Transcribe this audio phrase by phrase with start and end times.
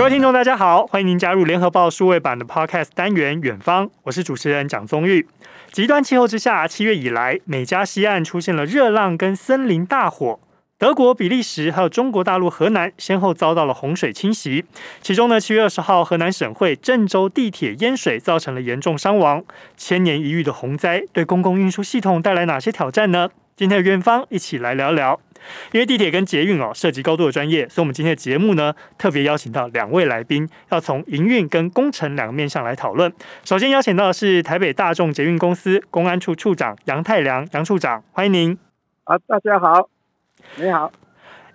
[0.00, 5.28] 各位听众，大家好，欢迎您加入联合报数位版的 Podcast 单元《远方》，我是主持人蒋宗玉。
[5.72, 10.40] 极端气候之下，七月以来，美加西岸出现了热浪跟森林大火，
[10.78, 14.64] 德国、比利时还有中国大陆河南先后遭到了洪水侵袭。
[15.02, 19.44] 其中呢，七月二十号，河南省会郑州地铁淹水，造成了严重伤亡。
[19.76, 23.28] 千年一遇的洪灾对公共运输系统带来哪些挑战呢？
[23.60, 25.20] 今天的远方一起来聊聊。
[25.70, 33.12] 因为地铁跟捷运哦涉及高度的专业，所以我们今天的节目呢特别邀请到两位来宾，要从营运跟工程两个面向来讨论。
[33.44, 38.56] 首先邀请到的是台北大众捷运公司公安处处长杨太良杨处长，欢迎您。
[39.04, 39.90] 啊，大家好，
[40.56, 40.90] 你好。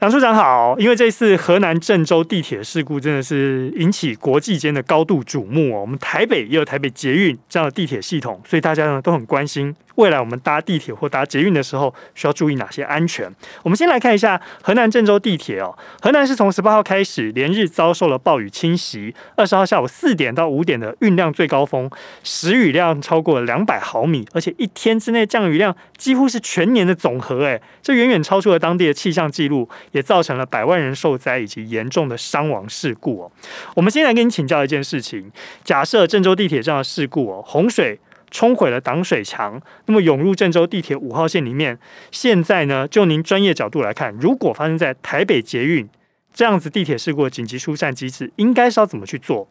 [0.02, 5.82] 杨处长好，因为这次河南郑州地铁事故真的是引起国际间的高度瞩目哦。
[5.82, 9.76] 我们台北也有台北捷运这样的地铁系统，所以大家呢都很关心。
[9.96, 13.34] 未来我们搭地铁或搭捷运的时候，需要注意哪些安全？
[13.64, 15.78] 我们先来看一下河南郑州地铁哦。
[16.02, 21.90] 河南是从十八号开始连日遭受了暴雨侵袭，二十号下午四点到五点的运量最高峰，
[22.24, 33.32] 时雨量超过了两百毫米，而且一天之内降雨量几乎是全年的总和，哎，这远远超出了当地的气象记录，也造成了百万人受灾以及严重的伤亡事故哦。
[33.76, 35.32] 我们先来跟你请教一件事情：
[35.64, 38.00] 假设郑州地铁这样的事故哦，洪水。
[38.36, 41.80] 冲毁了挡水墙，那么涌入郑州地铁五号线里面。
[42.12, 45.88] 现在呢，就您专业角度来看，如果发生在台北捷运
[46.34, 49.48] 这样子地铁事故的紧急疏散机制，应该是要怎么去做？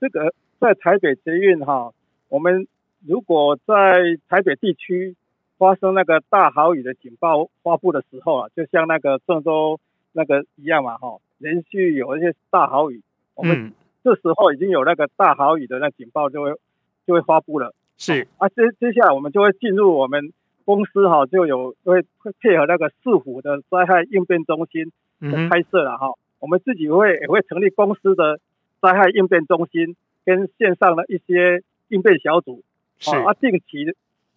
[0.00, 1.92] 这个在台北捷运哈，
[2.30, 2.66] 我们
[3.06, 5.14] 如果在台北地区
[5.58, 9.78] 发生那个大豪雨的警报发布的时候啊，就像那个郑州
[10.12, 13.02] 那个一样嘛哈，连续有一些大豪雨，
[13.34, 16.52] 我们这时候已经有那个大豪雨的那警报就会
[17.06, 17.74] 就会发布了。
[17.98, 18.28] 是。
[18.38, 20.32] 啊，接接下来我们就会进入我们
[20.64, 26.06] 公司哈，就有会会配合那个市府的灾害应变中心的开设了哈。
[26.06, 28.38] 嗯、我们自己会也会成立公司的
[28.80, 32.62] 灾害应变中心，跟线上的一些应变小组，
[32.98, 33.10] 是。
[33.16, 33.94] 啊，定期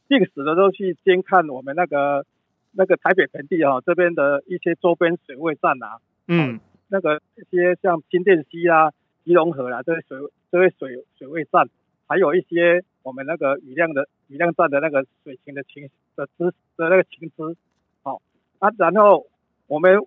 [0.09, 2.25] 定时的都去监看我们那个
[2.73, 8.89] 那个台北盆地哈这边的一些周边水位站啊，嗯，那个一些像新店溪啊、
[9.23, 10.17] 吉隆河啦这些水
[10.51, 11.69] 这些水水位站。
[12.07, 16.45] 还有一些我们那个雨量的雨量站的那个水情的情的知
[16.77, 17.55] 的那个情知，
[18.03, 18.21] 好
[18.59, 19.27] 啊，然后
[19.67, 20.05] 我们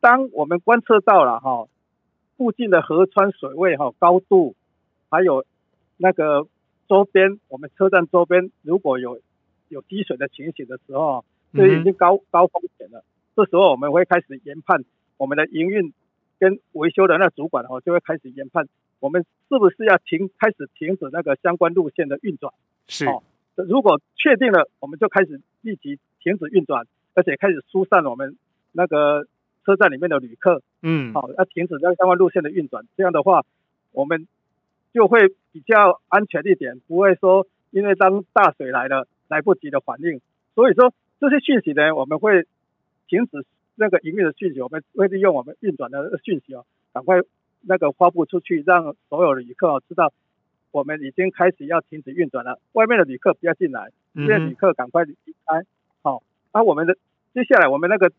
[0.00, 1.66] 当我们观测到了哈，
[2.36, 4.54] 附近的河川水位哈高度，
[5.10, 5.44] 还有
[5.96, 6.46] 那个
[6.88, 9.20] 周边我们车站周边如果有
[9.68, 13.04] 有积水的情形的时候，这已经高高风险了。
[13.34, 14.84] 这时候我们会开始研判
[15.16, 15.92] 我们的营运
[16.38, 18.68] 跟维修的那主管哈就会开始研判。
[18.98, 22.52] 我们是不是要停开始停止那个相关路线的运转？
[22.88, 23.22] 是哦，
[23.54, 28.36] 如果确定了，我们就开始立即停止运转，而且开始疏散我们
[28.72, 29.26] 那个
[29.64, 30.62] 车站里面的旅客。
[30.82, 32.86] 嗯，好，要停止那个相关路线的运转。
[32.96, 33.44] 这样的话，
[33.92, 34.26] 我们
[34.94, 40.20] 就会比较安全一点，不会说因为当大水来了来不及的反应。
[40.54, 42.46] 所以说这些讯息呢，我们会
[43.08, 43.44] 停止
[43.76, 47.20] 那个营运的讯息，我们会利用我们运转的讯息哦，赶快。
[47.68, 50.12] 那个发布出去，让所有的旅客知道，
[50.70, 52.60] 我们已经开始要停止运转了。
[52.74, 55.64] 外面的旅客不要进来，这些旅客赶快离开。
[56.00, 56.22] 好，
[56.54, 56.96] 那我们的
[57.34, 58.12] 接下来我们那个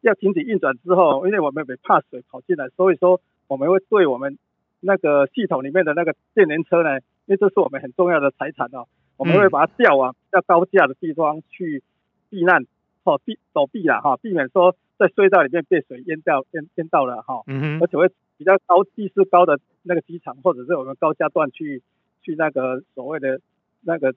[0.00, 4.38] 要停止运转之后，因为我们也怕水跑进来，所以说我们会对我们
[4.78, 11.82] 那个系统里面的那个电联车呢，因为这是我们很重要的财产哦，我们会把它调往比较高架的地方去
[12.30, 12.64] 避难，
[13.08, 17.42] 哦避躲避了哈，避免说在隧道里面被水淹掉淹淹到了哈，
[17.80, 18.10] 而且会。
[18.38, 21.82] 比较高地势高的那个机场，或者是我们高架段去
[22.22, 23.40] 去那个所谓的
[23.80, 24.14] 那个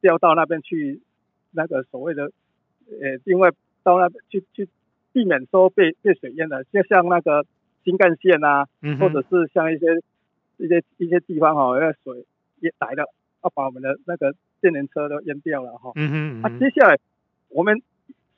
[0.00, 1.02] 调到那边去，
[1.50, 2.32] 那个所谓的
[2.88, 3.50] 呃，另外
[3.82, 4.66] 到那边去去
[5.12, 7.44] 避免说被被水淹了，就像那个
[7.84, 8.66] 新干线啊，
[8.98, 9.88] 或者是像一些
[10.56, 12.24] 一些一些地方哈、哦，那水
[12.60, 13.12] 淹来了，
[13.44, 15.92] 要把我们的那个电联车都淹掉了哈。
[15.96, 16.42] 嗯哼。
[16.44, 16.98] 啊，接下来
[17.50, 17.82] 我们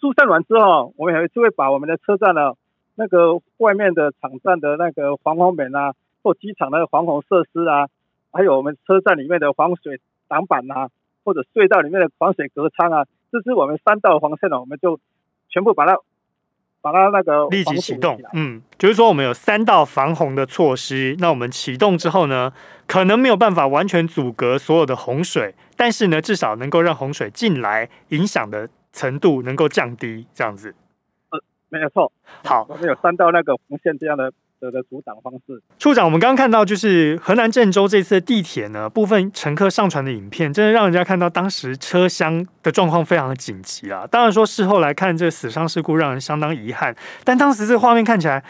[0.03, 2.55] 疏散完之后，我们还就会把我们的车站呢。
[2.95, 7.89] 那个外面的场站的那个防洪门啊，或机场的防洪设施啊，
[8.31, 10.91] 还有我们车站里面的防水挡板啊，
[11.25, 15.01] 或者隧道里面的防水隔舱啊，这是我们三道防线呢，我们就
[15.49, 15.97] 全部把它
[16.83, 18.21] 把它那个立即启动。
[18.35, 22.53] 嗯，就是说我们有三道防洪的措施，那我们启动之后呢，
[22.87, 30.75] 可能没有办法完全阻隔所有的洪水，但是呢，至少能够让洪水进来影响的程度能够降低，这样子。
[31.31, 32.13] 呃没有错，
[32.45, 34.31] 好，我们有三道那个红线这样的
[34.61, 35.63] 的的阻挡方式。
[35.79, 44.07] 处长，我们刚刚看到就是河南郑州这次的地铁呢，部分乘客上传的影片，真的让人家看到当时车厢的状况非常的紧急啊。
[44.07, 46.95] 当然说事后来看，这个死伤事故让人相当遗憾，
[47.25, 48.45] 但当时这个画面看起来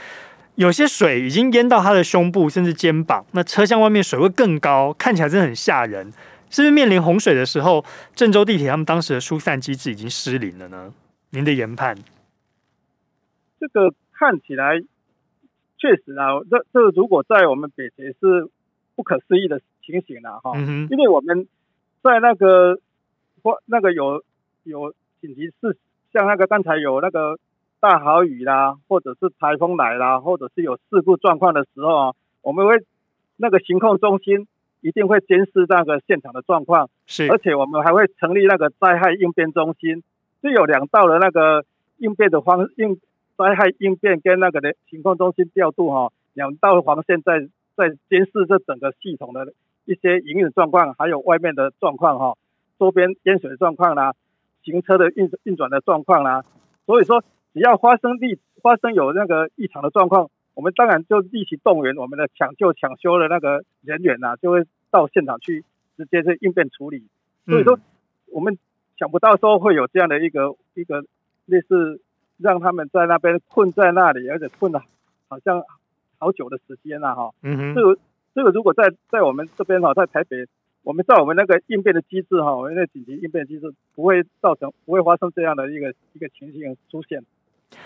[0.56, 6.12] 有些水已经淹到他的胸部甚至肩膀，那车厢外面水位更高，看起来真的很吓人。
[6.52, 7.82] 是不是面临洪水的时候，
[8.14, 10.92] 郑州地铁他们当时的疏散机制已经失灵了呢？
[11.30, 11.96] 您的研判？
[13.58, 14.78] 这个看起来
[15.78, 18.50] 确实啊，这这如果在我们北捷是
[18.94, 20.54] 不可思议的情形了哈，
[20.90, 21.48] 因为我们
[22.02, 22.78] 在那个
[23.42, 24.22] 或那个有
[24.64, 25.78] 有紧急事，
[26.12, 27.38] 像那个刚才有那个
[27.80, 32.84] 大豪雨啦，或者是台风来啦，或者是有事故状况的时候啊，我们会
[33.36, 34.46] 那个行控中心
[34.82, 40.02] 一定会监视那个现场的状况，是，而且我们还会成立那个灾害应变中心，
[40.42, 41.64] 是有两道的那个
[41.96, 43.00] 应变的方应
[43.38, 49.52] 灾害应变跟那个的情况中心调度哈，两道黄线在在监视这整个系统的
[49.84, 52.36] 一些营运状况，还有外面的状况哈，
[52.78, 54.14] 周边淹水的状况啦，
[54.64, 56.44] 行车的运运转的状况啦，
[56.86, 57.22] 所以说
[57.54, 65.64] 只要发生地发生有那个异常的状况，我们当然就立即动员我们的抢救抢修的那个人员呐，就会到现场去
[65.96, 67.06] 直接去应变处理。
[67.46, 67.78] 所以说
[68.32, 68.58] 我们
[68.98, 71.04] 想不到说会有这样的一个一个
[71.46, 72.00] 类似。
[72.38, 74.82] 让他们在那边困在那里，而且困了
[75.28, 75.62] 好像
[76.18, 77.30] 好久的时间了哈。
[77.42, 77.74] 嗯哼。
[77.76, 77.98] 这个
[78.34, 80.48] 这个如果在在我们这边哈，在台北，
[80.82, 87.22] 我们在我们那个应变的机制哈，我们那紧急应变机制不会造成不会发生这样的一个一个情形出现。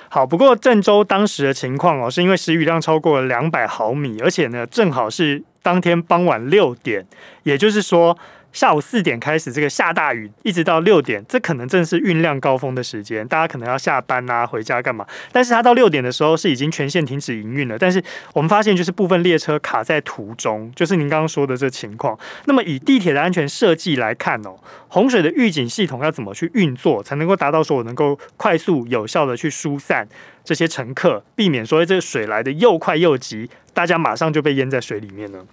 [0.08, 7.06] 好，不过郑州当时的情况哦，是因为时雨量超过了两百毫米，而且呢，正好是当天傍晚六点，
[7.42, 8.16] 也就是说。
[8.56, 15.06] 下午四点开始，这个下大雨，一直到六点，这可能正是运量高峰的时间，大家可能要下班啊，回家干嘛？
[15.30, 17.78] 但是它到六点的时候是已经全线停止营运了。
[17.78, 22.18] 但是我们发现，就是部分列车卡在途中，就是您刚刚说的这情况。
[22.46, 24.58] 那么以地铁的安全设计来看哦，
[24.88, 30.08] 洪水的预警系统要怎么去运作，才能够达到说我能够快速有效的去疏散
[30.42, 35.44] 这些乘客，避免说这个水来的又快又急，大家马上就被淹在水里面呢？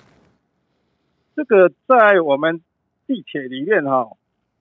[1.35, 2.61] 这个在我们。
[3.05, 4.09] 地铁里面哈，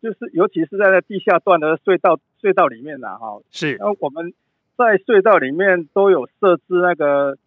[0.01, 3.75] 就是尤其是在那地下段的隧道隧道里面呐哈，是。
[3.75, 4.33] 然后我们
[4.77, 7.39] 在隧道里面都有设置那个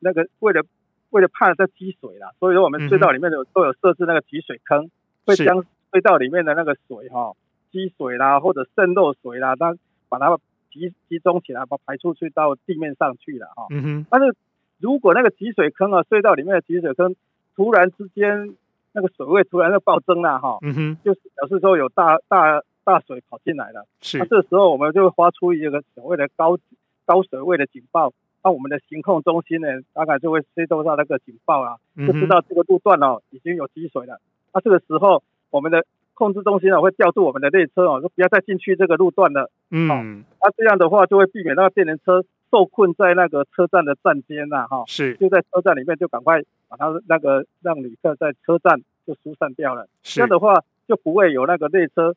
[0.00, 0.62] 那个为了
[1.10, 4.90] 为了怕在积水啦，所以说我们隧道里面有都有设置那个集水坑，
[5.24, 7.32] 会将隧道里面的那个水哈
[7.72, 9.76] 积水啦或者渗漏水啦，它
[10.08, 10.36] 把它
[10.70, 13.66] 集集中起来，把它排出去到地面上去了哈。
[13.70, 14.06] 嗯哼。
[14.10, 14.34] 但是
[14.78, 17.16] 如果那个集水坑啊，隧道里面的集水坑
[17.56, 18.54] 突然之间。
[18.94, 24.18] 那个水位突然就暴增了哈，嗯哼，就是表示说有大大大水跑进来了，是。
[24.18, 26.56] 那这时候我们就会发出一个所谓的高
[27.04, 28.12] 高水位的警报，
[28.44, 31.76] 那我们的行控中心呢，大概就会接收到那个警报啊，
[32.06, 34.20] 就知道这个路段哦已经有积水了。
[34.52, 42.24] 那这个时候我们的控制中心啊会调度我们的列车哦，就不要再进去这个路段了，嗯，那这样的话就会避免那个电联车。
[42.54, 49.88] 受困在那个车站的站间呐，哈，是就在车站里面，就赶快把他那个让旅客在车站就疏散掉了。
[50.04, 52.14] 是这样的话，就不会有那个列车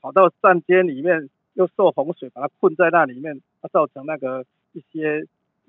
[0.00, 5.26] 跑到站间里面，又受洪水把它困在那里面，它造成那个一些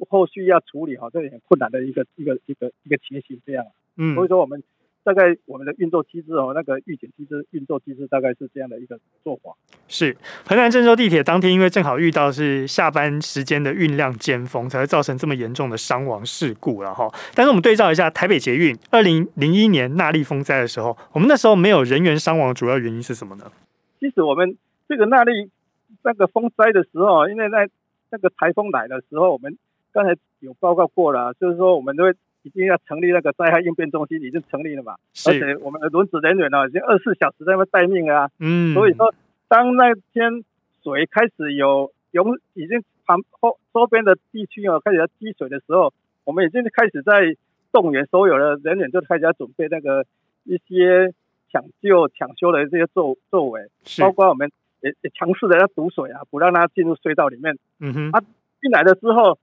[0.08, 3.42] 后续要处理好，这也很困难的一个一个一个一个情形。
[3.46, 3.66] 这样，
[3.98, 4.64] 嗯，所以说我们。
[5.08, 9.56] 大概我们的运作机制哦，那个预警机制、运作机制大概是这样的一个做法。
[9.88, 17.08] 是，河南郑州地铁当天因为正好遇到是下班时间的运量尖峰，才会造成这么严重的伤亡事故了哈。
[17.34, 23.50] 但是我们对照一下台北捷运二零零一年纳莉风灾的时候，我们那时候没有人员伤亡，主要原因是什么呢？
[24.02, 24.58] 其实我们
[24.90, 25.50] 这个纳莉
[26.04, 27.70] 那个风灾的时候，因为在
[28.10, 29.58] 那个台风来的时候，我们
[29.94, 32.14] 刚才有报告过了，就是说我们都会。
[32.48, 34.96] 已经要成立那个灾害应变中心，已经成立了嘛？
[35.14, 35.30] 是。
[35.30, 38.30] 而且我们的轮值人员呢，已经二十四小时在那边待命啊。
[38.40, 38.74] 嗯。
[38.74, 39.14] 所以说，
[39.50, 40.46] 当那天
[40.82, 47.36] 水开始有涌，已经旁后周边的地区啊开始要积水的时候，我们已经开始在
[47.74, 50.06] 动员所有的人员，就开始要准备那个
[50.46, 51.14] 一些
[51.52, 53.68] 抢救、抢修的这些作作为，
[54.00, 54.50] 包括我们
[54.82, 57.58] 也也强势的要堵水啊，不让它进入隧道里面。
[57.80, 58.12] 嗯哼。
[58.12, 58.22] 啊，
[58.62, 59.38] 进来了之后，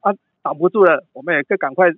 [0.00, 1.92] 啊，挡不住了，我们也更赶快。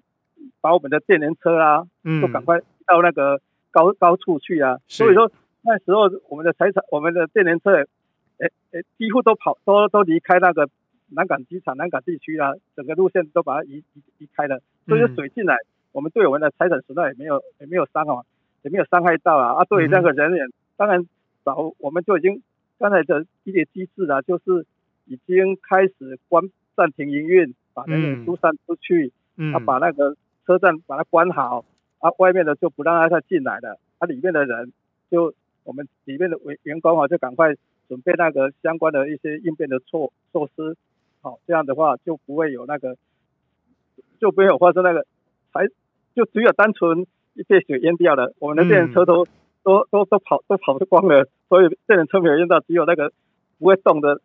[0.60, 1.84] 把我们的电联车啊，
[2.22, 4.78] 都赶快到那个高高处去啊。
[4.88, 5.30] 所以说
[5.62, 10.68] 那时候我们的财产，我们的电联车，诶诶，几乎都跑，都都离开那个
[11.10, 14.60] 南港机场、南港地区啊，整个路线都把它移移移开了。
[14.86, 15.56] 所以说水进来，
[15.92, 18.24] 我们对我们的财产损害也没有也没有伤啊，
[18.62, 19.54] 也没有伤害到啊。
[19.60, 21.06] 啊，对于那个人员，当然
[21.44, 22.42] 早我们就已经
[22.78, 24.66] 刚才的一些机制啊，就是
[25.06, 26.44] 已经开始关
[26.76, 29.12] 暂停营运，把人员疏散出去，
[29.52, 30.16] 啊，把那个。
[30.46, 31.64] 车站把它关好，
[31.98, 34.72] 啊，外面的就不让他再进来了，啊，里面的人
[35.10, 35.34] 就
[35.64, 37.54] 我们里面的员员工啊，就赶快
[37.88, 40.76] 准备那个相关的一些应变的措措施，
[41.22, 42.96] 好，这样的话就不会有那个
[44.20, 45.06] 就不会有发生那个，
[45.52, 45.66] 还
[46.14, 47.06] 就只有单纯
[47.48, 48.32] 被水淹掉了。
[48.38, 49.28] 我们的电车都、嗯、
[49.62, 53.12] 都都都跑都跑光了，所以电能车没有淹到，只有那个
[53.58, 54.20] 不会动的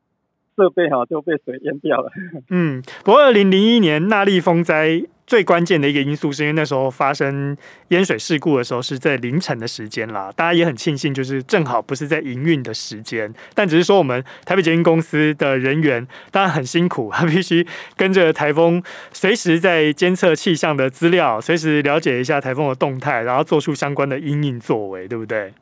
[0.60, 2.12] 设备哈就被水淹掉了。
[2.52, 5.04] 嗯，不过二零零一年纳莉风灾。
[5.30, 7.56] 最关键的一个因素，是因为那时候发生
[7.90, 10.32] 淹水事故的时候是在凌晨的时间啦。
[10.36, 13.32] 大家也很庆幸，就是正好不是在营运的时间。
[13.54, 17.64] 但只是说，我们台北捷运公司的人员当然很辛苦，他必须
[17.96, 25.54] 跟着台风，随时在监测气象的资料，随时了解一下台风的动态，然后做出相关的因应作为，对不对？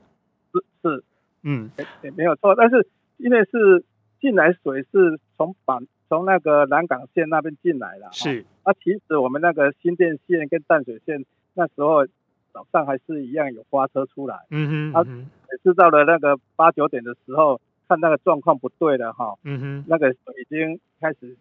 [0.53, 1.03] 是是，
[1.43, 1.69] 嗯，
[2.03, 2.55] 也没有错。
[2.55, 2.87] 但是
[3.17, 3.83] 因为是
[4.19, 5.85] 进来水是从板。
[6.09, 8.45] 从那个南港线那边进来了，是。
[8.63, 12.05] 啊，其实我们那个新店线跟淡水线那时候
[12.53, 17.59] 早上还是一样有花车出来，嗯哼，啊，也是到了那个八九点的时候，
[17.89, 21.35] 看那个状况不对了哈，嗯哼，那个水已经开始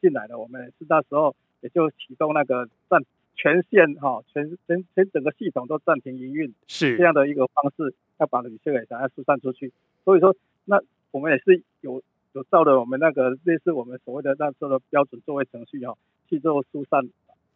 [0.00, 3.02] 进来了，我们是那时候也就启动那个暂
[3.34, 9.72] 全线哈，全全全整个系统都暂停营运，是这样的一个方式，要把旅客给大家疏散出去。
[10.04, 12.02] 所以说，那我们也是有。
[12.32, 15.96] 有照着我们那个类似我们所谓的那时候的标准作业程序哈，
[16.28, 17.08] 去做疏散，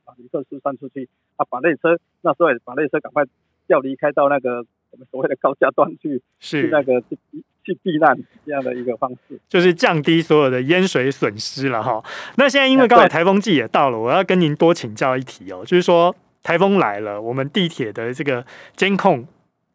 [0.07, 3.23] 把旅客疏散出去，啊，把列车那时候也把列车赶快
[3.67, 7.19] 调离开到那个我们所谓的高架段去，是去那个去
[7.63, 12.03] 去避难这样的一个方式，就是降低所有的淹水损失了哈。
[12.39, 18.43] 那现在因为刚好台风季也到了，我要跟您多请教一题哦，就是说台风来了，我们地铁的这个
[18.77, 19.27] 监控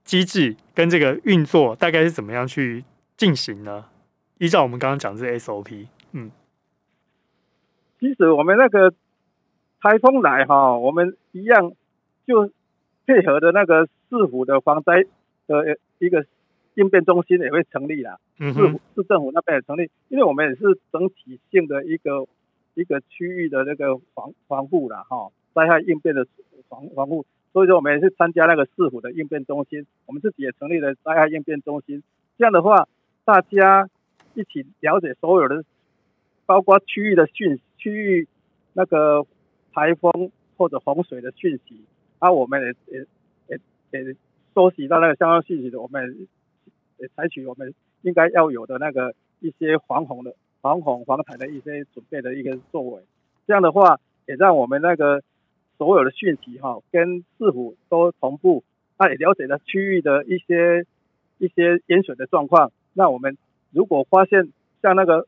[0.04, 2.84] 机制跟这个运作大概是怎么样去
[3.18, 3.86] 进行呢？
[4.38, 6.30] 依照我们刚刚讲的这 SOP，嗯，
[8.00, 8.92] 其实我们那个
[9.80, 11.72] 台风来哈，我们一样
[12.28, 12.52] 就
[13.06, 15.06] 配合的那个市府的防灾
[15.48, 16.26] 的一个
[16.74, 18.54] 应变中心也会成立了，市
[18.96, 22.28] 市政府那边也成立，因为我们也是整体性的一个
[22.74, 26.28] 一个区域的那个防防护啦哈，灾害应变的
[26.68, 32.04] 防防护，所以说我们也是参加那个市府的应变中心，我们自己也成立了灾害应变中心，
[32.38, 32.90] 这样的话
[33.26, 33.90] 大家。
[34.38, 35.64] 一起了解所有的，
[36.46, 38.28] 包括区域的讯区域
[38.74, 39.26] 那个
[39.72, 41.86] 台风或者洪水的讯息，
[42.20, 43.06] 啊，我们也也
[43.48, 43.60] 也
[43.92, 44.16] 也
[44.54, 46.28] 收集到那个相关讯息的，我们
[46.98, 53.04] 也采取我们应该要有的那个一些防洪的防洪防台的一些准备的一个作为，
[53.48, 55.24] 这样的话也让我们那个
[55.78, 58.66] 所有的讯息哈跟市府都同步，
[58.98, 60.86] 啊，也了解了区域的一些
[61.38, 63.38] 一些淹水的状况，那我们。
[63.72, 65.28] 如果发现像那个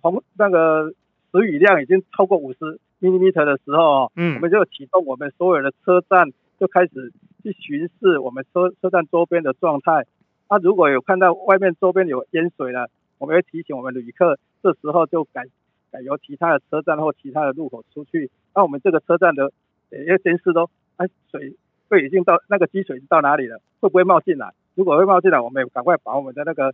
[0.00, 0.94] 红那个
[1.32, 7.12] 时雨量已经超过五十 mm 的时候，嗯，我们就启动我们所有的车站，就开始
[7.42, 10.06] 去巡视我们车车站周边的状态。
[10.48, 12.88] 那如果有看到外面周边有淹水了，
[13.18, 15.46] 我们会提醒我们旅客，这时候就改
[15.90, 18.30] 改由其他的车站或其他的路口出去。
[18.54, 19.50] 那我们这个车站的
[19.90, 21.56] 也要监视都，哎，水
[21.88, 23.60] 会已经到那个积水到哪里了？
[23.80, 24.52] 会不会冒进来？
[24.76, 26.72] 如果会冒进来，我们也赶快把我们的那个。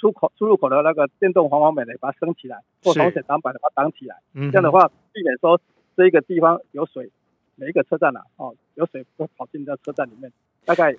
[0.00, 4.16] 出口出入口的那个电动防滑门呢，把它升起来，或保险挡板的把它挡起来。
[4.32, 5.60] 嗯，这样的话避免说
[5.94, 7.10] 这一个地方有水，
[7.56, 10.32] 每一个车站呐、啊，哦，有水会跑进到车站里面。
[10.64, 10.94] 大概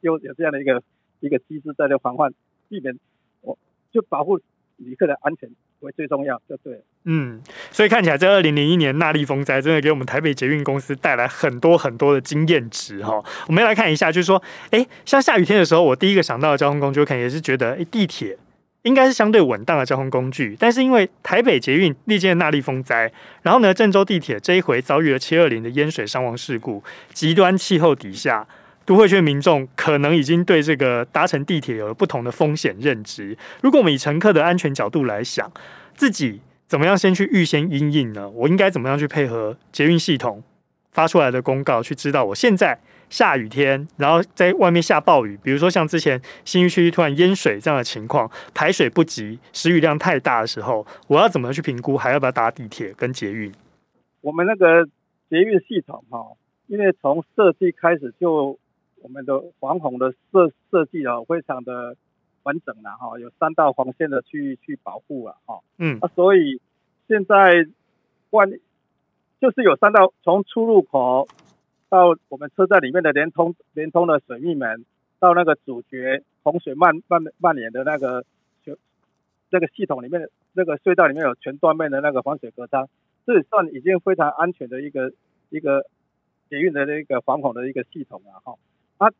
[0.00, 0.82] 有有这样的一个
[1.20, 2.32] 一个机制在这防范，
[2.68, 2.98] 避免
[3.40, 3.56] 我
[3.90, 4.38] 就保护
[4.76, 5.48] 旅客的安全
[5.80, 6.80] 为最重要，就对了。
[7.04, 7.40] 嗯，
[7.70, 13.22] 所以看起来，在二零零一年那莉风灾真的给我们台北捷运公司带来很多很多的经验值哈。
[13.48, 18.38] 我们来看一下，就是说，哎，像下雨天的时候，我第一个想到的交通工具，我可能也是觉得，哎，地铁
[18.82, 20.56] 应该是相对稳当的交通工具。
[20.58, 23.12] 但是因为台北捷运历经了纳莉风灾，
[23.42, 28.46] 然后呢，郑州地铁这一回遭遇了七二零的淹水伤亡事故，极端气候底下，
[28.84, 33.36] 都会区民众可能已经对这个搭乘地铁有了不同的风险认知。
[33.62, 35.50] 如果我们以乘客的安全角度来想，
[35.96, 36.40] 自己。
[36.64, 38.30] 怎么样先去预先应应呢？
[38.30, 40.42] 我应该怎么样去配合捷运系统
[40.90, 42.80] 发出来的公告，去知道我现在
[43.12, 53.52] 下雨天，然后在外面下暴雨，比如说像之前信义区突然淹水这样的情况，排水不及，时雨量太大的时候，我要怎么去评估，还要不要搭地铁跟捷运？
[54.22, 54.86] 我们那个
[55.28, 56.32] 捷运系统哈，
[56.66, 58.58] 因为从设计开始就
[59.02, 61.94] 我们的防洪的设设计啊，非常的。
[62.44, 66.60] 完整了哈，有三道防线的去去保护了哈，嗯，啊，所以
[67.06, 67.68] 现在
[68.30, 68.50] 万
[69.40, 71.28] 就是有三道，从出入口
[71.92, 74.86] 到我们车站里面的连通连通的水密门，
[75.20, 78.24] 到那个主角洪水漫漫蔓延的那个
[78.64, 78.78] 就
[79.50, 82.88] 那个系统里面那个隧道里面有全断面的那个防水隔舱，
[83.26, 85.12] 这算已经非常安全的一个
[85.50, 85.84] 一个
[86.48, 88.54] 捷运的那个防洪的一个系统了哈。
[88.96, 89.12] 啊，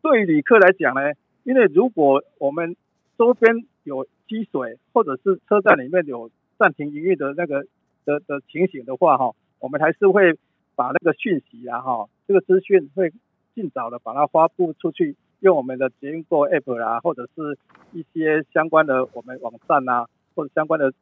[0.00, 1.00] 对于旅客来讲呢？
[1.42, 2.76] 因为如果我们
[3.18, 7.66] 周边有积水，或者是车站里面有暂停营运的那个
[8.04, 10.38] 的的情形的话，哈，我们还是会
[10.74, 13.12] 把那个讯息啊哈，这个资讯会
[13.54, 17.58] 尽早的把它发布出去，用我们的捷运 GO App 啦，或者是
[17.92, 20.92] 一些相关的我们网站啊，或者相关的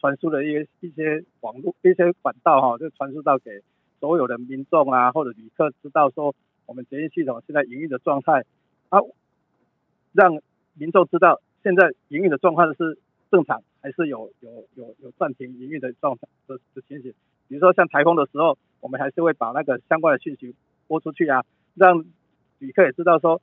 [0.00, 3.62] 传输的一些一些网络一些管道哈，就传输到给
[4.00, 6.34] 所有的民众啊或者旅客知道说
[6.66, 8.44] 我们捷运系统现在营运的状态
[8.88, 9.00] 啊，
[10.12, 10.40] 让
[10.74, 12.98] 民众知道现在营运的状况是
[13.30, 17.12] 正常还是有有有有暂停营运的状态的的情形。
[17.48, 20.54] 比如说像台风的时候，我们还是会把那个相关的讯息
[20.86, 22.04] 播出去啊，让
[22.58, 23.40] 旅客也知道说，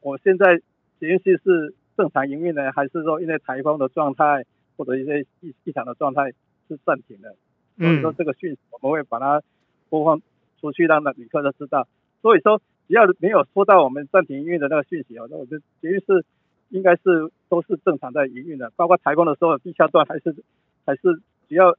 [0.00, 0.58] 我现在
[1.00, 4.44] 捷运系是正常营运呢，还是说因为台风的状态
[4.76, 6.32] 或者一些异异常的状态
[6.68, 7.34] 是暂停的。
[7.76, 9.42] 所以说这个讯息我们会把它
[9.88, 10.22] 播放
[10.60, 11.88] 出去，让那旅客都知道。
[12.22, 16.24] 所以说只要没有收到我们暂停营运的那个讯息哦，那我觉得捷运是
[16.68, 20.44] 应该是都是正常在营运的，包括台风的时候地下段还是
[20.86, 21.76] 还是只要。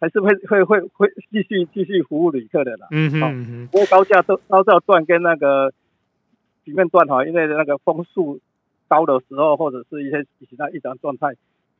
[0.00, 2.86] 还是会会会会继续继续服务旅客的啦。
[2.90, 5.72] 嗯哼，嗯哼，不过高架都高架段跟那个
[6.64, 8.40] 平面段哈，因为那个风速
[8.86, 11.34] 高的时候，或者是一些其他异常状态，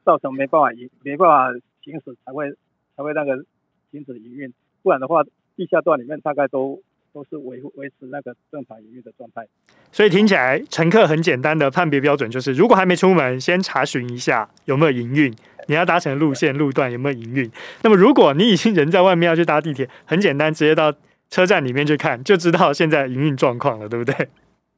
[0.04, 1.52] 造成没办法营没办法
[1.84, 2.50] 行驶，才会
[2.96, 3.44] 才会那个
[3.90, 4.52] 停止营运。
[4.82, 5.22] 不然的话，
[5.56, 6.82] 地下段里面大概都
[7.12, 9.46] 都是维维持那个正常营运的状态。
[9.90, 15.32] 所以听起来，乘客很简单的判别标准就是，如果还没出门，先查询一下有没有营运。
[15.68, 17.50] 你要搭乘路线路段有没有营运？
[17.82, 20.92] 那么如果你已经人在外面要去搭地铁，很简单，直接到
[21.30, 24.14] 车站里面去看，就知道现在营运状况了，对不对？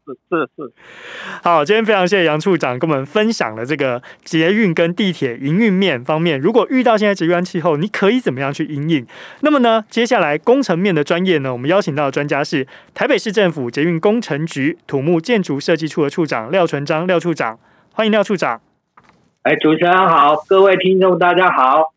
[0.06, 0.72] 是是是。
[1.42, 9.06] 好，今天非常谢谢杨处长跟我们分享了这个捷运跟地铁营运面方面，如果遇到现在极端气候，你可以怎么样去因应？
[9.42, 17.60] 那么呢，接下来工程面的专业呢，我们邀请到的专家是台北市政府捷运工程局土木建筑设计处的处长廖纯章廖处长，
[17.92, 18.60] 欢迎廖处长。
[19.42, 21.94] 哎，主持人好，各位听众大家好，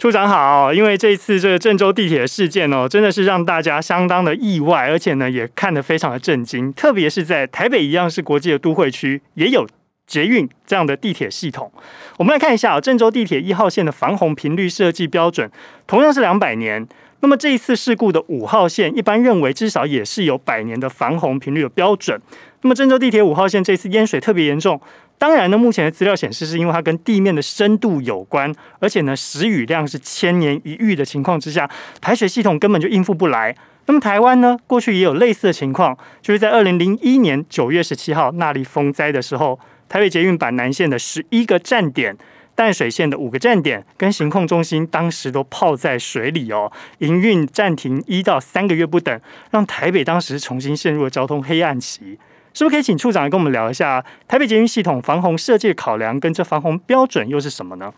[0.00, 0.72] 处长好。
[0.72, 6.72] 因为这次这个郑州地铁事件哦，真的是让大家相当的意外，而且呢也看得非常的震惊。
[6.72, 9.66] 特别是在台北一样是国际的都会区，也有
[10.06, 11.70] 捷运这样的地铁系统。
[12.16, 15.50] 我们来看一下郑州地铁一号线的防洪频率设计标准，
[15.86, 16.88] 同样是两百年。
[17.20, 22.18] 那么这一次事故的五号线，一般认为至少也是有百年的防洪频率的标准。
[22.62, 24.80] 那么郑州地铁五号线这次淹水特别严重。
[25.18, 31.68] 当然呢，目前的资料显示，是因为它跟地面的深度有关，而且呢，时雨量是千年一遇的情况之下，
[32.00, 33.54] 排水系统根本就应付不来。
[33.86, 42.16] 那么台湾呢，过去也有类似的情况，就是在二零零一年九月十七号那莉风灾的时候，台北捷运板南线的十一个站点、
[42.54, 52.18] 淡水线的五个站点跟行控中心，当时都泡在水里哦，营运暂停一到三个月不等，让台北当时重新陷入了交通黑暗期。
[52.58, 57.94] 是不是可以请处长来跟我们聊一下台北捷运系统防洪设计考量，跟这防洪标准又是什么呢？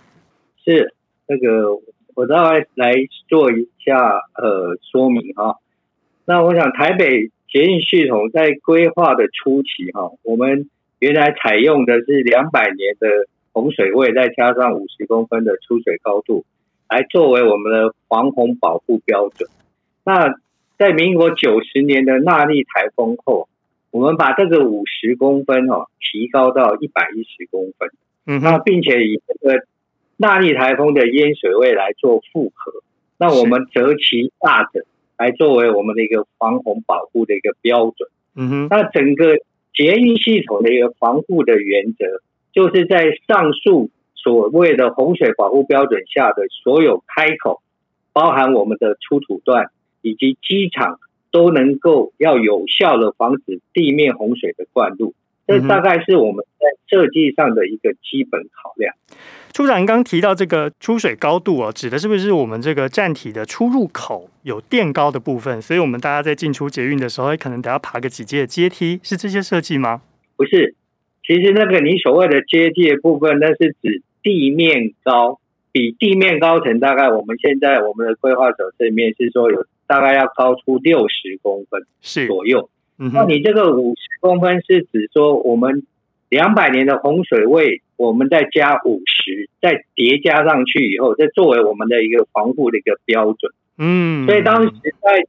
[0.62, 0.92] 是
[1.26, 1.80] 那个，
[2.14, 2.92] 我大概来
[3.26, 5.56] 做一下呃说明哈。
[6.26, 10.68] 那我想台北捷运系统在规划的初期哈，我们
[10.98, 13.08] 原来采用的是两百年的
[13.52, 16.44] 洪水位，再加上五十公分的出水高度，
[16.86, 19.48] 来作为我们的防洪保护标准。
[20.04, 20.34] 那
[20.76, 23.48] 在民国九十年的纳莉台风后。
[23.90, 27.90] 我们把这个五十公分哦提高到一百一十公分，
[28.24, 29.64] 嗯，那并且以这个
[30.16, 32.72] 纳利台风的淹水位来做复合，
[33.18, 34.84] 那我们择其大者
[35.18, 39.38] 来作为我们的一个防洪保护的一个标准，嗯哼，那整个
[39.74, 42.22] 捷运系统的一个防护的原则，
[42.52, 47.60] 就是在上述所谓的洪水保护标准下的所有开口，
[48.12, 51.00] 包含我们的出土段以及机场。
[51.30, 55.14] 都能够要有效的防止地面洪水的灌入，
[55.46, 58.94] 这大概是我们在设计上的一个基本考量。
[59.52, 65.60] 处长刚提到这个出水高度哦，指的是不是我们这个站体的出入口有垫高的部分？
[65.60, 70.02] 所以我们大家在进出捷运的时候，可能得要爬个几阶的阶梯，是这些设计吗？
[70.36, 70.74] 不是，
[71.26, 75.40] 其实那个你所谓的阶梯的部分，那是指地面高，
[75.72, 79.64] 比地面高层大概我们现在我们的规划手册里面是说有。
[79.90, 82.28] 大概要高出六十公分是。
[82.28, 85.84] 左右，嗯，那你这个五十公分是指说我们
[86.28, 93.52] 两百年的洪水位，我们再加五十，再叠加上去以后，再作为我们的一个防护的一个标准。
[93.78, 94.70] 嗯，所以当时
[95.02, 95.26] 在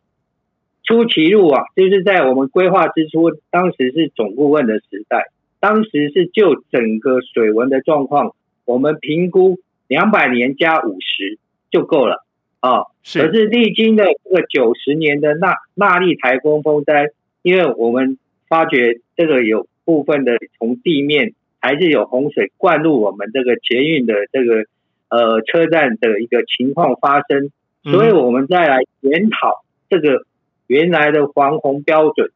[0.84, 11.40] 初期路啊，就是在我们规划之初，当时是总顾问的时代，当时是就整个水文的状况，我们评估两百年加五十
[11.72, 12.24] 就够了。
[12.62, 17.10] 啊、是，可是历经的这个九十年的纳纳莉台风风灾，
[17.42, 24.66] 因为我们发觉这个有部分的从地面还是有洪水灌入我们这个捷运的这个
[25.10, 27.50] 呃车站的一个情况发生，
[27.84, 30.26] 所以我们再来研讨这个
[30.68, 32.30] 原来的防洪标准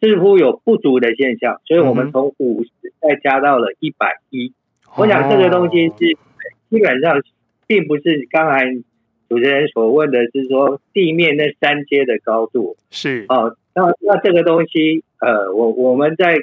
[0.00, 2.70] 似乎有不足的现象，所以我们从五十
[3.02, 4.54] 再加到了一百一。
[4.96, 6.16] 我想这个东西是
[6.70, 7.22] 基本上
[7.66, 8.64] 并不是刚才
[9.28, 13.56] 主持人所问的，是说地面那三阶的高度是哦。
[13.74, 16.36] 那那这个东西呃，我我们在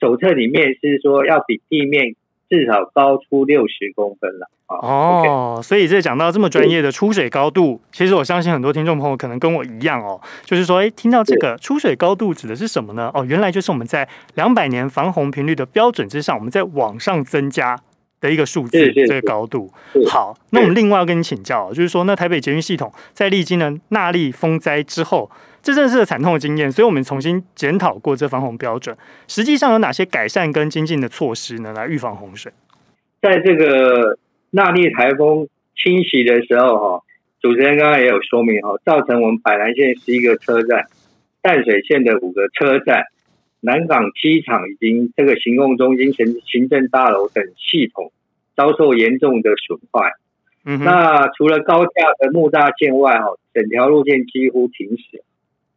[0.00, 2.14] 手册里面是说要比地面。
[2.50, 13.10] 至少高出六十公分了哦，所以这讲到这么专业的出水高度，其实我相信很多听众朋友可能跟我一样哦，就是说，哎，听到这个出水高度指的是什么呢？
[13.14, 17.80] 哦，原来就是我们在两百年防洪频率的标准之上，我们在往上增加
[18.28, 19.70] 的一个数字，这个高度。
[20.08, 25.30] 好，那我们另外要跟你请教，就是说，那台北捷运系统在历经了纳莉风灾之后。
[25.62, 28.94] 这真的是个惨痛的经验，所以我们重新检讨过这防洪标准。
[29.26, 31.72] 实际上有哪些改善跟精进的措施呢？
[31.72, 32.52] 来预防洪水？
[33.22, 34.18] 在这个
[34.50, 37.02] 纳莉台风侵袭的时候，哈，
[37.40, 40.84] 主持人刚刚也有说明，哈，造成我们板南线十一个车站、
[41.40, 43.06] 淡水线的五个车站、
[43.64, 48.12] 南港机场已经这个行动中心、行行政大楼等系统
[48.54, 50.12] 遭受严重的损坏。
[50.66, 55.22] 嗯，那除了高架的木栅线外，哈，整条路线几乎停驶。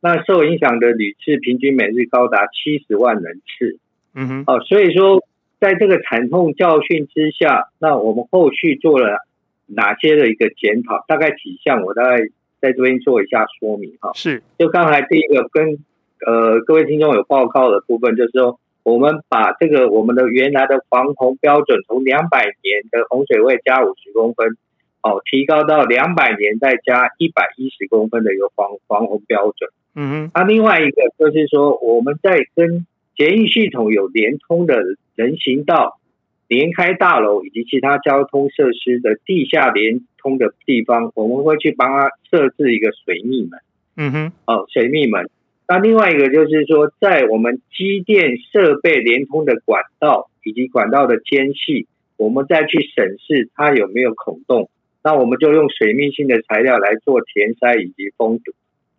[0.02, 3.80] 那受影响的旅次平均每日高达七十万人次，
[4.14, 5.26] 嗯哼，哦，所以说
[5.60, 9.26] 在这个惨痛教训之下，那我们后续做了
[9.66, 11.04] 哪些的一个检讨？
[11.08, 12.20] 大概几项，我大概
[12.60, 14.12] 在这边做一下说明哈。
[14.14, 15.80] 是，就刚才第一个跟
[16.26, 24.58] 呃各位听众有报告的部分，就是说我们把这个我们的原来的防洪标准从两百年的洪水位加五十公分，
[25.04, 29.70] 哦，提高到两百年再加一百一十公分的一个防防洪标准。
[29.96, 34.82] 嗯哼，那另外一个就是说，我们在跟捷运系统有连通的
[35.16, 36.00] 人行道、
[36.48, 43.60] 连开大楼以及其他交通设施的地下连通的地方，我们会去帮他设置一个水密门。
[43.98, 45.30] 嗯哼，哦，水密门。
[45.68, 54.70] 那另外一个就是说，在我们机电设备连通的管道以及管道的间隙，我们再去审视它有没有孔洞，
[55.04, 58.54] 那我们就用水密性的材料来做填塞以及封堵。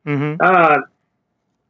[0.04, 0.88] 嗯哼，那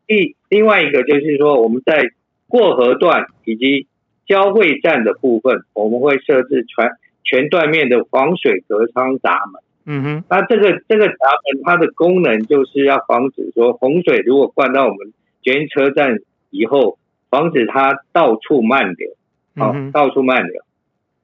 [0.07, 2.11] 另另外一个就是说，我们在
[2.49, 3.87] 过河段以及
[4.27, 6.91] 交汇站的部分，我们会设置全
[7.23, 9.63] 全断面的防水隔舱闸门。
[9.91, 16.19] 嗯哼，那这个这个闸门它的功能就是要防止说洪水如果灌到我们捷运车站
[16.51, 16.99] 以后，
[17.31, 19.17] 防止它到处漫流，
[19.57, 20.63] 好，到处漫流。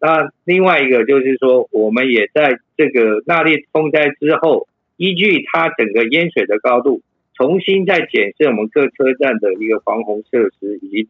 [0.01, 4.67] 那另外一个就是说，我们也在这个纳莉风灾之后。
[4.97, 7.03] 依据它整个淹水的高度，
[7.35, 11.09] 重新再检视我们各车站的一个防洪设施以及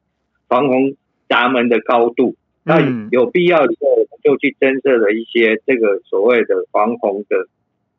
[0.49, 0.95] 防洪
[1.29, 2.35] 闸门的高度。
[2.64, 7.46] 那有必要的时候，我们就去增设了一些这个所谓的防洪的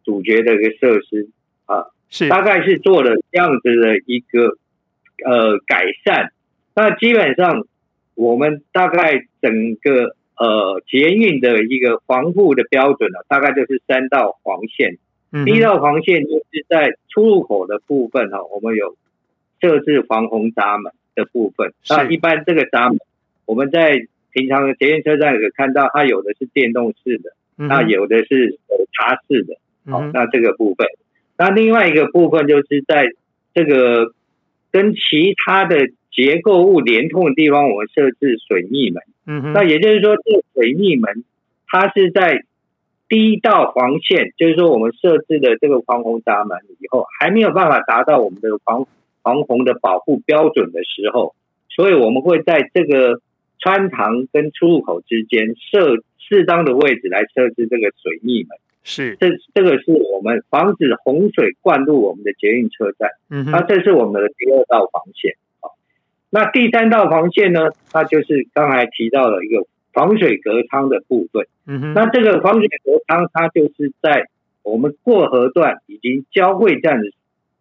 [0.03, 1.29] 主角的一个设施
[1.65, 4.57] 啊，是大概是做了这样子的一个
[5.23, 6.31] 呃改善。
[6.73, 7.65] 那基本上
[8.15, 14.97] 我们大概整个呃捷运的一个防护的标准呢，大概就是三道防线。
[15.45, 18.95] 第一道防线就是在出入口的部分哈，我们有
[19.61, 21.73] 设置防洪闸门的部分。
[21.89, 22.99] 那一般这个闸门，
[23.45, 28.59] 我们在平常的捷运车站有看到，它有的是电动式的，那有的是
[28.93, 29.55] 插式的。
[29.91, 30.85] 好，那这个部分。
[31.37, 33.07] 那另外一个部分就是在
[33.53, 34.13] 这个
[34.71, 39.01] 跟其他的结构物连通的地方，我们设置水密门。
[39.25, 41.23] 嗯，那也就是说，这个水密门
[41.65, 42.43] 它是在。
[43.07, 48.87] 第一道防线就是说，我们设置的这个防洪闸门以后，还没有办法达到我们的防
[49.21, 51.35] 防洪的保护标准的时候，
[51.69, 53.21] 所以我们会在这个
[53.59, 58.57] 穿堂跟出入口之间设适当的位置来设置这个水密门。
[58.83, 63.09] 是，这这个是我们防止洪水灌入我们的捷运车站。
[63.29, 65.35] 嗯，那这是我们的第二道防线。
[65.59, 65.75] 好，
[66.29, 67.69] 那第三道防线呢？
[67.91, 69.65] 它就是刚才提到了一个。
[69.95, 74.27] 防水隔舱的部分，嗯哼，那这个防水隔舱，它就是在
[74.61, 77.05] 我们过河段以及交汇站的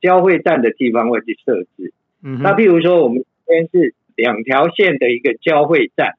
[0.01, 1.93] 交汇站的地方会去设置。
[2.25, 6.15] 嗯，那譬如说，我们这边是两条线的一个交汇站，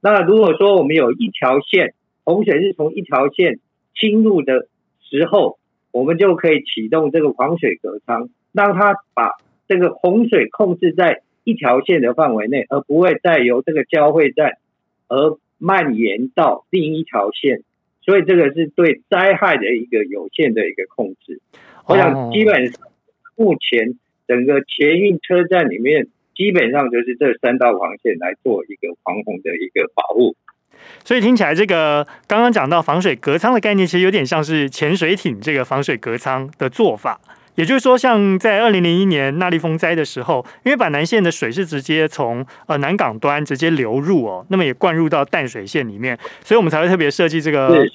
[0.00, 3.58] 那如果说我们有一条线洪水是从一条线
[3.94, 4.68] 侵入的
[5.02, 5.58] 时候，
[5.92, 9.32] 我们就可以启动这个防水隔舱，让它把
[9.68, 14.58] 这个洪水控制在一条线的范围内，而不会再由这个交汇站
[15.08, 17.62] 而蔓延到另一条线，
[18.02, 21.40] 所以这个是对灾害的一个有限的一个控制。
[21.86, 22.88] 我想基本上
[23.36, 30.34] 目前整个捷运车站里面，基本上就是这三道防线来做一个防洪的一个保护。
[31.04, 37.20] 所以听起来这个刚刚讲到防水隔舱的概念，其实有点像是潜水艇这个防水隔舱的做法。
[37.54, 47.86] 也就是说，像在二零零一年那莉风灾的时候，因为板南线的水是直接从呃南港端直接流入哦，那么也灌入到淡水线里面，所以我们才会特别设计这个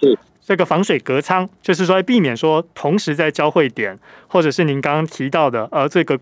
[0.41, 3.97] 这个防水隔舱，就是说避免说同时在交汇点，
[4.27, 6.17] 或者是您刚刚提到的呃这个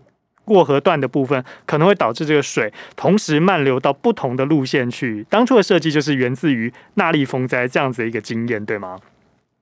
[0.48, 5.24] 过河段的部分，可能会导致这个水同时漫流到不同的路线去。
[5.30, 8.98] 当初的设计就是源自于纳莉风灾这样子的一个经验，对吗？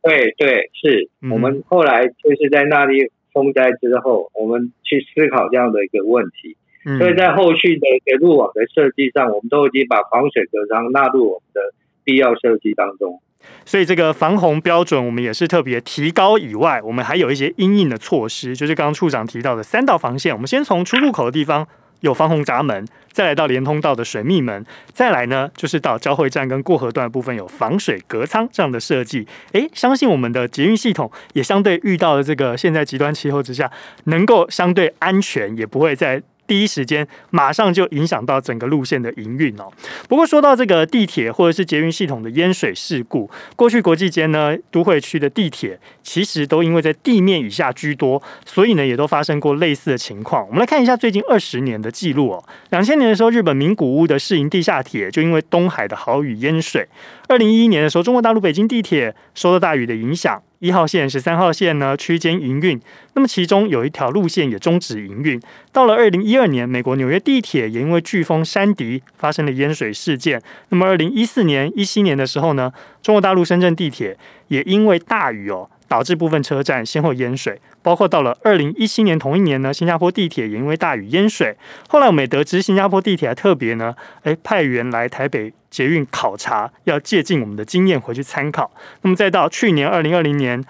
[0.03, 3.11] 对对，是我们后来就是在纳莉。
[3.37, 13.21] 风灾之后，我们去思考这样的一个问题，嗯、所以在后续的一个路网的设计上，我们都已经把防水隔舱纳入我们的必要设计当中。
[13.65, 20.33] 所以这个防洪标准，我们也是特别提高以外，我们还有一些因应的措施，就是刚刚处长提到的三道防线。
[20.33, 21.67] 我们先从出入口的地方。
[22.01, 29.27] 有防洪闸门，再来到连通道的水密门，再来呢就是到交汇站跟过河段部分有防水隔舱这样的设计。
[29.53, 33.69] 诶，相信我们的捷运系统也相对遇到了这个现在极端气候之下，
[34.05, 36.23] 能够相对安全，也不会在。
[36.47, 39.71] 第一时间马上就影响到整个路线的营运哦。
[40.09, 50.47] 不过说到这个地铁或者是捷运系统的淹水事故，过去国际间呢都会区的地铁其实都因为在地面以下居多，所以呢也都发生过类似的情况。
[50.47, 52.45] 我们来看一下最近二十年的记录哦。
[52.71, 56.87] 两千年的时候，日本名古屋的世营地下铁就因为东海的豪雨淹水。
[57.29, 60.43] 二零一一年的时候，中国大陆北京地铁受到大雨的影响。
[60.61, 62.81] 一号线、十三号线呢区间营运，
[63.15, 65.41] 那么其中有一条路线也终止营运。
[65.73, 70.41] 到了二零一二年，美国纽约地铁也因为飓风山迪发生了淹水事件。
[70.71, 74.17] 那么二零一四年、一七年的时候呢，中国大陆深圳地铁
[74.49, 75.69] 也因为大雨哦。
[75.89, 81.57] 导致部分车站先后淹水，包括到了二零一七年同一年呢，新加坡地铁也因为大雨淹水。
[81.89, 88.71] 后来我们也得知，新加坡地铁还特别呢，诶派员来台北捷运考察，要借鉴我们的经验回去参考。
[89.03, 90.65] 那么再到去年二零二零年，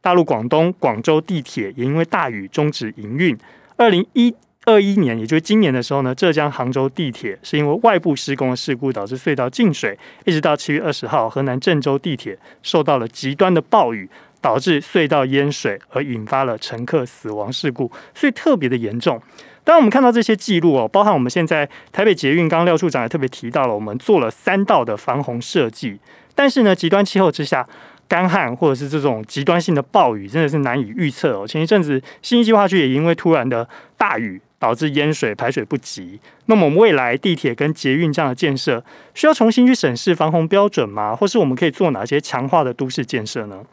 [0.00, 3.36] 大陆广东广州地铁也因为大雨终止营运。
[3.76, 14.08] 二零一二一年，也就是今年的时候呢，浙江杭州地铁是因为外部施工的事故导致隧道进水，一直到七月二十号，河南郑州地铁受到了极端的暴雨。
[14.42, 19.22] 导致隧道淹水而引发了乘客死亡事故，所以特别的严重。
[19.62, 25.96] 当我们看到这些记录哦，包含我们现在台北捷运，刚刚廖处长也特别提到了，我们做了三道的防洪设计。
[26.34, 27.64] 但是呢，极端气候之下，
[28.08, 31.46] 干旱或者是这种极端性的暴雨，真的是难以预测哦。
[31.46, 36.20] 前一阵子信义计划区也因为突然的大雨导致淹水排水不及。
[36.46, 41.16] 那么我们未来地铁跟捷运这样的建设，需要重新去审视防洪标准吗？
[41.16, 43.64] 或是我们可以做哪些强化的都市建设呢？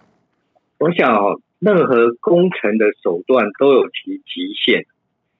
[0.79, 4.87] 我想哦，任何工程的手段都有其极限，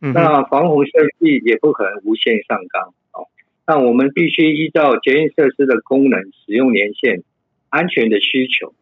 [0.02, 3.26] 嗯、那防洪设计也不可能无限上纲哦。
[3.66, 7.24] 那我们必须依照捷运设施的功能、使用年限、
[7.70, 8.76] 安全的需求，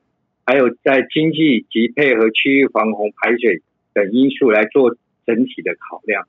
[0.46, 3.62] 还有在经济及配合区域防洪排水
[3.94, 6.28] 等因素来做整体的考量。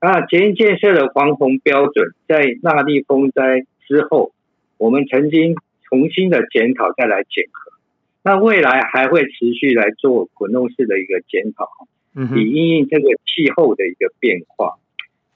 [0.00, 4.32] 那捷运建设的防洪标准，在纳莉风灾之后，
[4.78, 5.54] 我们曾经
[5.88, 7.72] 重新的检讨，再来检核。
[8.22, 11.68] 那未来还会持续来做滚动式的一个检讨，
[12.36, 14.74] 以应应这个气候的一个变化。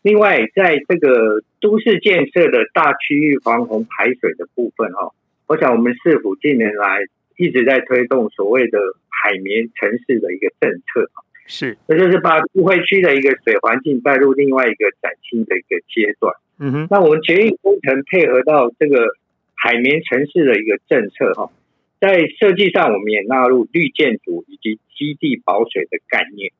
[0.03, 5.12] 另外，在这个都市建设的大区域防洪排水的部分，哈，
[5.46, 11.11] 我想我们市府近年来一直在推动所谓的海绵城市的一个政策，
[11.50, 16.32] 是，这就是把都会区的一个水环境带入另外一个崭新的一个阶段。
[16.60, 19.08] 嗯哼，那我们捷运工程配合到这个
[19.56, 21.50] 海绵城市的一个政策，哈。
[21.98, 26.52] 在设计上，我们也纳入绿建筑以及基地保水的概念。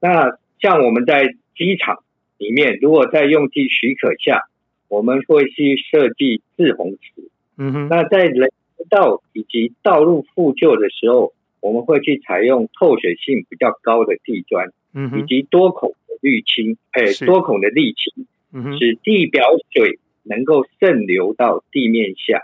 [0.00, 2.02] 那像我们在机场
[2.38, 4.48] 里面，如果在用地许可下，
[4.88, 7.28] 我们会去设计滞洪池。
[7.58, 7.88] 嗯哼。
[7.88, 8.50] 那在人
[8.88, 22.42] 道以及道路复旧的时候，我们会去采用透水性比较高的地砖，嗯，以及多孔的滤清，哎，多孔的沥青，嗯，使地表水能够渗流到地面下。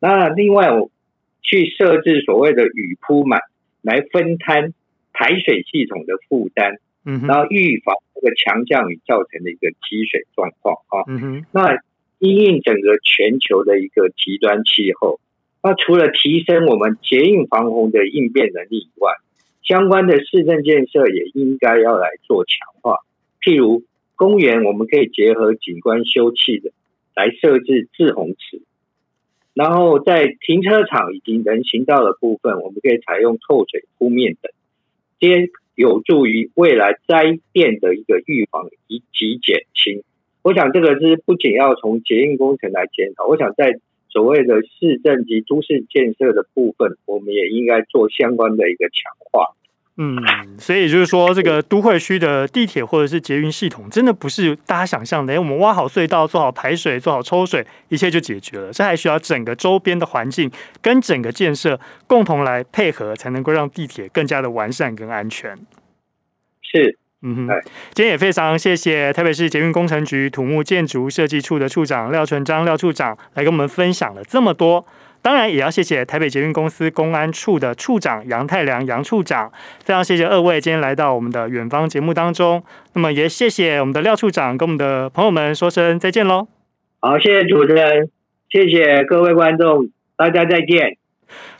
[0.00, 0.90] 那另外我。
[1.48, 3.38] 去设置所谓的雨铺满，
[3.80, 4.74] 来分摊
[5.12, 11.04] 排水系统的负担，嗯，然后预防这个强降雨造成的一个积水状况啊。
[11.06, 11.78] 嗯哼，那
[12.18, 15.20] 因应整个全球的一个极端气候，
[15.66, 19.14] 那除了提升我们捷运防洪的应变能力以外，
[19.64, 23.00] 相关的市政建设也应该要来做强化。
[23.42, 23.82] 譬如
[24.14, 26.70] 公园，我们可以结合景观休憩的
[27.16, 28.62] 来设置滞洪池。
[29.54, 34.52] 然后在停车场以及人行道的部分，我们可以采用透水铺面等，
[35.18, 40.04] 皆有助于未来灾变的一个预防以及减轻。
[40.42, 43.80] 我想这个是不仅要从捷运工程来检讨，我想在
[44.16, 49.54] 所谓的市政及都市建设的部分，我们也应该做相关的一个强化。
[49.98, 58.72] 嗯，所以就是说，这个都会区的地铁或者是捷运系统，真的不是大家想象的，哎，我们挖好隧道、做好排水、做好抽水，一切就解决了。
[58.72, 60.50] 这还需要整个周边的环境
[60.80, 65.54] 跟整个建设共同来配合，才能够让地铁更加的完善跟安全。
[66.62, 67.48] 是，嗯哼，
[67.92, 74.84] 今天也非常谢谢台北市捷运工程局土木建筑设计处的处长廖纯章廖处长来跟我们分享了这么多。
[75.22, 79.50] 当然也要谢谢台北捷运公司公安处的处长杨太良杨处长，
[79.82, 82.62] 非常谢谢二位今天来到我们的远方节目当中。
[82.92, 86.46] 那么也谢谢我们的廖处长跟我们的朋友们说声再见喽。
[87.00, 88.08] 好，谢谢主持人，
[88.50, 90.96] 谢谢各位观众，大家再见。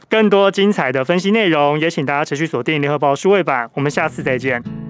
[0.09, 3.69] 更多精彩的分析内容，也请大家持续锁定联合报数位版。
[3.75, 4.86] 我们下次再见。